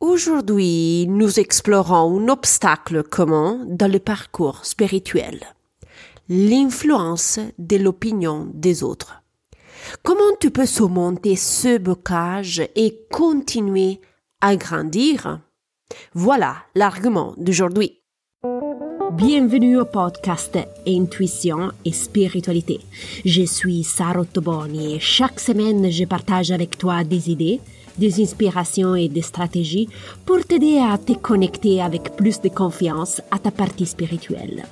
[0.00, 5.40] Aujourd'hui, nous explorons un obstacle commun dans le parcours spirituel,
[6.30, 9.22] l'influence de l'opinion des autres.
[10.02, 14.00] Comment tu peux surmonter ce blocage et continuer
[14.40, 15.40] à grandir?
[16.14, 18.00] Voilà l'argument d'aujourd'hui.
[19.12, 20.56] Bienvenue au podcast
[20.86, 22.80] Intuition et Spiritualité.
[23.26, 27.60] Je suis Sarah Toboni et chaque semaine je partage avec toi des idées,
[28.00, 29.88] des inspirations et des stratégies
[30.26, 34.64] pour t'aider à te connecter avec plus de confiance à ta partie spirituelle.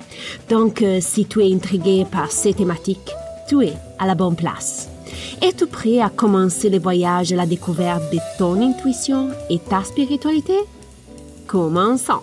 [0.49, 3.13] Donc, euh, si tu es intrigué par ces thématiques,
[3.47, 4.89] tu es à la bonne place.
[5.41, 10.57] Es-tu prêt à commencer le voyage à la découverte de ton intuition et ta spiritualité?
[11.47, 12.21] Commençons.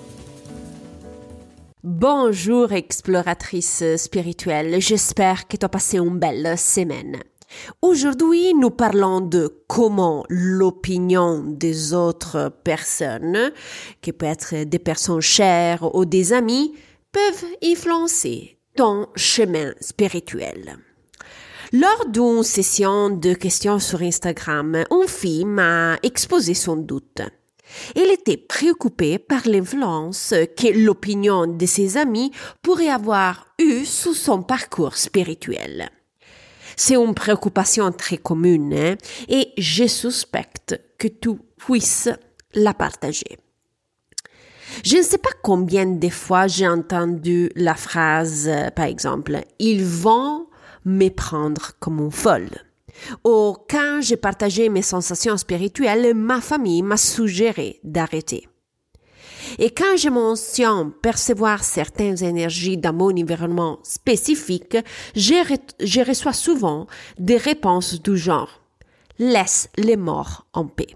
[1.83, 7.23] Bonjour exploratrice spirituelle, j'espère que tu as passé une belle semaine.
[7.83, 13.53] Aujourd'hui, nous parlons de comment l'opinion des autres personnes,
[14.01, 16.75] qui peut être des personnes chères ou des amis,
[17.13, 20.79] peuvent influencer ton chemin spirituel.
[21.73, 27.23] Lors d'une session de questions sur Instagram, une fille m'a exposé son doute.
[27.97, 32.31] Elle était préoccupée par l'influence que l'opinion de ses amis
[32.63, 35.91] pourrait avoir eue sous son parcours spirituel.
[36.77, 38.97] C'est une préoccupation très commune hein,
[39.29, 42.11] et je suspecte que tu puisses
[42.55, 43.39] la partager.
[44.85, 50.47] Je ne sais pas combien de fois j'ai entendu la phrase, par exemple, ils vont
[50.85, 52.51] me prendre comme une folle.
[53.25, 58.49] Ou quand j'ai partagé mes sensations spirituelles, ma famille m'a suggéré d'arrêter.
[59.59, 64.77] Et quand je mentionne percevoir certaines énergies dans mon environnement spécifique,
[65.15, 66.87] je, reçois souvent
[67.19, 68.61] des réponses du genre
[69.19, 70.95] Laisse les morts en paix.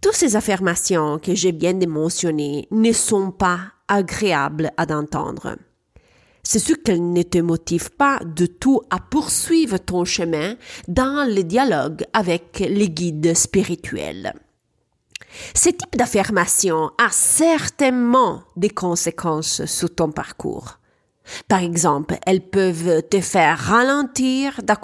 [0.00, 5.56] Toutes ces affirmations que j'ai bien mentionnées ne sont pas agréables à entendre.
[6.44, 10.54] C'est sûr qu'elles ne te motivent pas de tout à poursuivre ton chemin
[10.86, 14.32] dans le dialogue avec les guides spirituels.
[15.54, 20.78] Ce type d'affirmation a certainement des conséquences sur ton parcours.
[21.48, 24.76] Par exemple, elles peuvent te faire ralentir ta,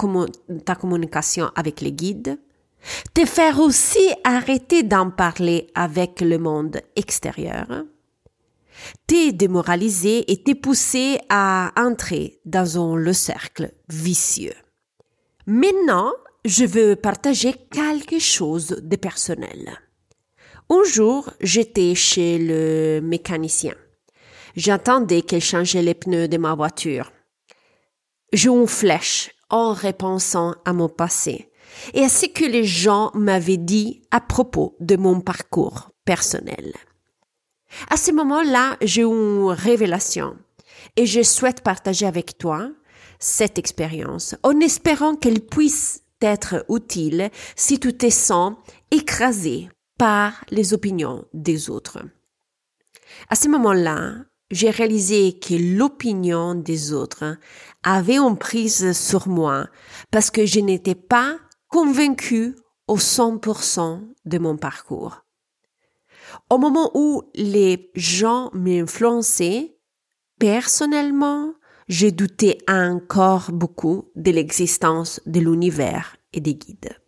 [0.75, 2.39] communication avec les guides,
[3.15, 7.67] te faire aussi arrêter d'en parler avec le monde extérieur,
[9.07, 14.55] te démoraliser et te pousser à entrer dans le cercle vicieux.
[15.47, 16.13] Maintenant,
[16.45, 19.88] je veux partager quelque chose de personnel.
[20.71, 23.75] Un jour, j'étais chez le mécanicien.
[24.55, 27.11] J'attendais qu'il changeait les pneus de ma voiture.
[28.35, 31.51] J'ai une flèche en repensant à mon passé
[31.95, 36.75] et à ce que les gens m'avaient dit à propos de mon parcours personnel.
[37.89, 40.37] À ce moment-là, j'ai une révélation
[40.97, 42.71] et je souhaite partager avec toi
[43.19, 48.55] cette expérience en espérant qu'elle puisse être utile si tu te sens
[48.91, 51.99] écrasé par les opinions des autres.
[53.29, 54.15] À ce moment-là,
[54.51, 57.37] j'ai réalisé que l'opinion des autres
[57.83, 59.69] avait une prise sur moi
[60.11, 61.37] parce que je n'étais pas
[61.69, 65.25] convaincue au 100% de mon parcours.
[66.51, 69.79] Au moment où les gens m'influençaient,
[70.39, 71.55] personnellement,
[71.89, 76.99] j'ai douté encore beaucoup de l'existence de l'univers et des guides.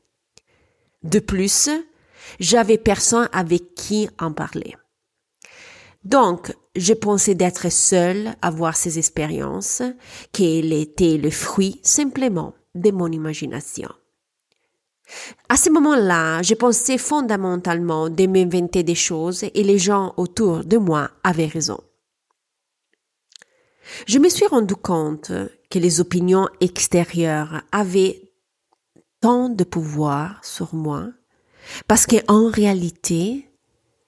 [1.02, 1.70] De plus,
[2.38, 4.76] j'avais personne avec qui en parler.
[6.04, 9.82] Donc, je pensais d'être seule à voir ces expériences,
[10.32, 13.90] qu'elles étaient le fruit simplement de mon imagination.
[15.48, 20.76] À ce moment-là, je pensais fondamentalement de m'inventer des choses et les gens autour de
[20.76, 21.80] moi avaient raison.
[24.06, 25.32] Je me suis rendu compte
[25.68, 28.30] que les opinions extérieures avaient
[29.20, 31.08] tant de pouvoir sur moi
[31.86, 33.48] parce qu'en réalité,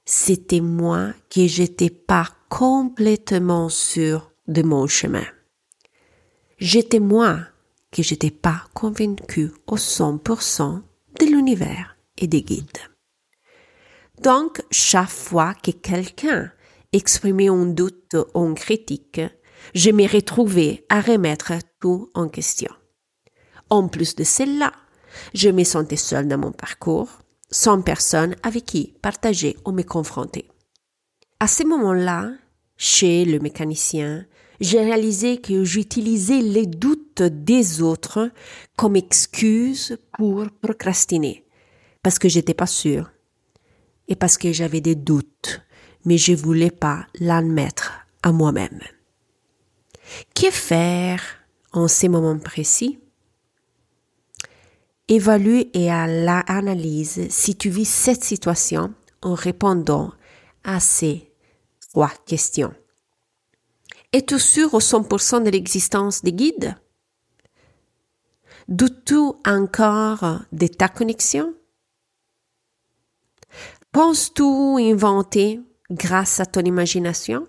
[0.04, 5.24] c'était moi qui j'étais pas complètement sûr de mon chemin.
[6.58, 7.40] J'étais moi
[7.90, 10.82] qui j'étais pas convaincu au 100%
[11.20, 12.78] de l'univers et des guides.
[14.22, 16.52] Donc, chaque fois que quelqu'un
[16.92, 19.20] exprimait un doute ou une critique,
[19.74, 22.72] je me retrouvais à remettre tout en question.
[23.70, 24.72] En plus de cela,
[25.34, 27.08] je me sentais seule dans mon parcours,
[27.52, 30.48] sans personne avec qui partager ou me confronter.
[31.38, 32.32] À ce moment-là,
[32.76, 34.26] chez le mécanicien,
[34.60, 38.30] j'ai réalisé que j'utilisais les doutes des autres
[38.76, 41.44] comme excuse pour procrastiner,
[42.02, 43.10] parce que j'étais pas sûre.
[44.08, 45.62] et parce que j'avais des doutes,
[46.04, 48.80] mais je voulais pas l'admettre à moi-même.
[50.34, 51.22] Que faire
[51.72, 52.98] en ces moments précis?
[55.14, 60.10] Évalue et à l'analyse si tu vis cette situation en répondant
[60.64, 61.30] à ces
[61.90, 62.72] trois questions.
[64.14, 66.76] Es-tu sûr au 100% de l'existence des guides?
[68.68, 71.52] Doutes-tu encore de ta connexion?
[73.92, 75.60] Penses-tu inventer
[75.90, 77.46] grâce à ton imagination?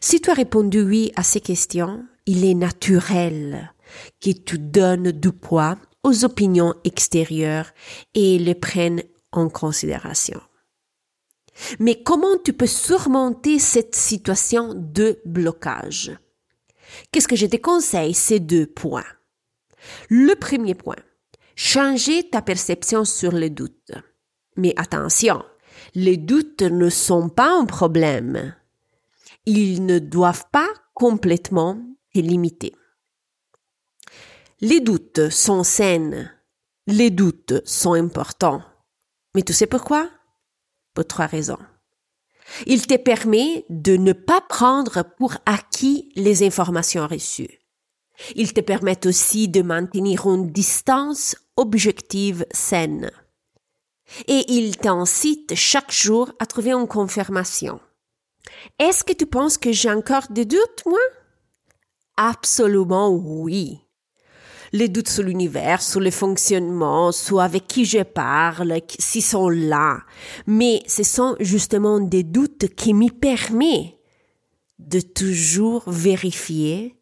[0.00, 3.74] Si tu as répondu oui à ces questions, il est naturel
[4.20, 7.70] que tu donnes du poids aux opinions extérieures
[8.14, 9.02] et les prennes
[9.32, 10.40] en considération.
[11.78, 16.12] Mais comment tu peux surmonter cette situation de blocage?
[17.10, 18.14] Qu'est-ce que je te conseille?
[18.14, 19.04] Ces deux points.
[20.08, 20.96] Le premier point,
[21.56, 23.92] changer ta perception sur les doutes.
[24.56, 25.44] Mais attention,
[25.94, 28.54] les doutes ne sont pas un problème.
[29.46, 31.80] Ils ne doivent pas complètement
[32.14, 32.74] te limiter.
[34.60, 36.28] Les doutes sont sains.
[36.88, 38.60] Les doutes sont importants.
[39.36, 40.10] Mais tu sais pourquoi?
[40.94, 41.60] Pour trois raisons.
[42.66, 47.60] Il te permet de ne pas prendre pour acquis les informations reçues.
[48.34, 53.12] Il te permet aussi de maintenir une distance objective saine.
[54.26, 57.78] Et il t'incite chaque jour à trouver une confirmation.
[58.80, 60.98] Est-ce que tu penses que j'ai encore des doutes, moi?
[62.16, 63.84] Absolument oui
[64.72, 70.00] les doutes sur l'univers, sur le fonctionnement, sur avec qui je parle, s'ils sont là.
[70.46, 73.94] Mais ce sont justement des doutes qui me permettent
[74.78, 76.96] de toujours vérifier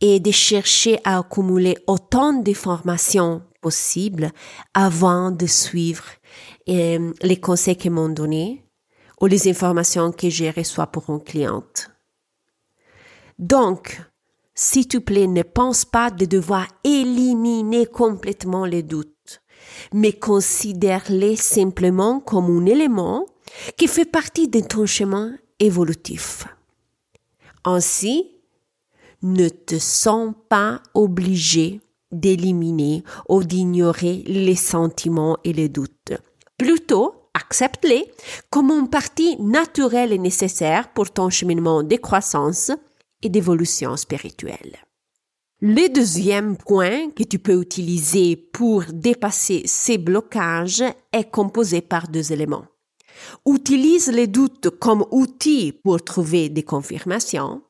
[0.00, 4.30] et de chercher à accumuler autant d'informations possibles
[4.74, 6.04] avant de suivre
[6.68, 8.64] euh, les conseils qu'ils m'ont donnés
[9.20, 11.90] ou les informations que j'ai reçues pour une cliente.
[13.38, 14.00] Donc,
[14.60, 19.40] s'il te plaît, ne pense pas de devoir éliminer complètement les doutes,
[19.94, 23.24] mais considère-les simplement comme un élément
[23.76, 26.48] qui fait partie de ton chemin évolutif.
[27.64, 28.32] Ainsi,
[29.22, 36.14] ne te sens pas obligé d'éliminer ou d'ignorer les sentiments et les doutes.
[36.56, 38.10] Plutôt, accepte-les
[38.50, 42.72] comme une partie naturelle et nécessaire pour ton cheminement de croissance
[43.22, 44.78] et d'évolution spirituelle.
[45.60, 52.32] Le deuxième point que tu peux utiliser pour dépasser ces blocages est composé par deux
[52.32, 52.66] éléments.
[53.44, 57.62] Utilise les doutes comme outil pour trouver des confirmations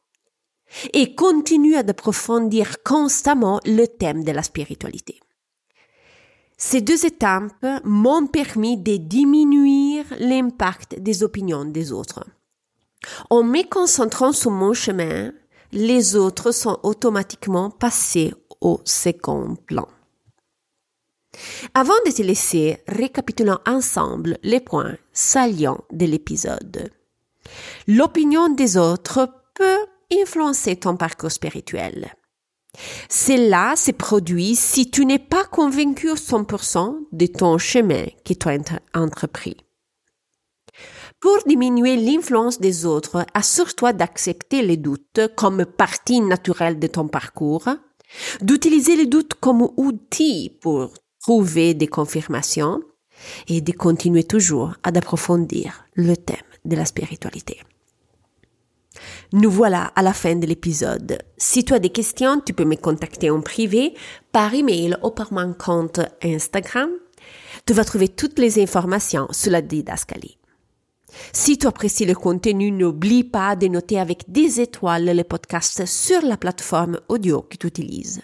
[0.93, 5.19] et continue à approfondir constamment le thème de la spiritualité.
[6.59, 12.25] Ces deux étapes m'ont permis de diminuer l'impact des opinions des autres.
[13.31, 15.33] En me concentrant sur mon chemin,
[15.73, 19.89] les autres sont automatiquement passés au second plan.
[21.75, 26.91] Avant de te laisser, récapitulons ensemble les points salients de l'épisode.
[27.87, 32.13] L'opinion des autres peut influencer ton parcours spirituel.
[33.09, 38.49] Cela se produit si tu n'es pas convaincu au 100% de ton chemin que tu
[38.49, 39.57] as entrepris.
[41.21, 47.69] Pour diminuer l'influence des autres, assure-toi d'accepter les doutes comme partie naturelle de ton parcours,
[48.41, 52.81] d'utiliser les doutes comme outil pour trouver des confirmations
[53.49, 57.61] et de continuer toujours à approfondir le thème de la spiritualité.
[59.33, 61.19] Nous voilà à la fin de l'épisode.
[61.37, 63.95] Si tu as des questions, tu peux me contacter en privé,
[64.31, 66.91] par email ou par mon compte Instagram.
[67.67, 70.38] Tu vas trouver toutes les informations sur la didascalie.
[71.33, 76.23] Si tu apprécies le contenu, n'oublie pas de noter avec des étoiles le podcast sur
[76.23, 78.21] la plateforme audio que tu utilises.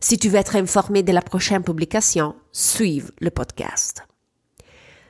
[0.00, 4.02] Si tu veux être informé de la prochaine publication, suive le podcast.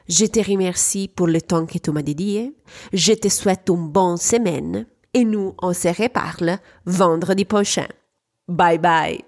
[0.09, 2.55] Je te remercie pour le temps que tu m'as dédié.
[2.93, 7.89] Je te souhaite une bonne semaine et nous, on se reparle vendredi prochain.
[8.47, 9.25] Bye bye.